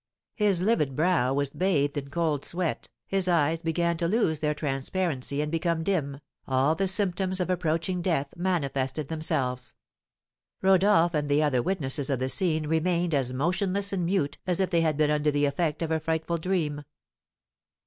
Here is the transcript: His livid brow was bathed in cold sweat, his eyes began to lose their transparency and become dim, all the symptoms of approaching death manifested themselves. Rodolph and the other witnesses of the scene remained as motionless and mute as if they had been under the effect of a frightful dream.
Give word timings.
His 0.33 0.61
livid 0.63 0.95
brow 0.95 1.31
was 1.31 1.51
bathed 1.51 1.95
in 1.95 2.09
cold 2.09 2.43
sweat, 2.43 2.89
his 3.05 3.27
eyes 3.27 3.61
began 3.61 3.97
to 3.97 4.07
lose 4.07 4.39
their 4.39 4.55
transparency 4.55 5.41
and 5.41 5.51
become 5.51 5.83
dim, 5.83 6.21
all 6.47 6.73
the 6.73 6.87
symptoms 6.87 7.39
of 7.39 7.51
approaching 7.51 8.01
death 8.01 8.33
manifested 8.35 9.09
themselves. 9.09 9.75
Rodolph 10.63 11.13
and 11.13 11.29
the 11.29 11.43
other 11.43 11.61
witnesses 11.61 12.09
of 12.09 12.17
the 12.17 12.29
scene 12.29 12.65
remained 12.65 13.13
as 13.13 13.31
motionless 13.31 13.93
and 13.93 14.03
mute 14.03 14.39
as 14.47 14.59
if 14.59 14.71
they 14.71 14.81
had 14.81 14.97
been 14.97 15.11
under 15.11 15.29
the 15.29 15.45
effect 15.45 15.83
of 15.83 15.91
a 15.91 15.99
frightful 15.99 16.39
dream. 16.39 16.81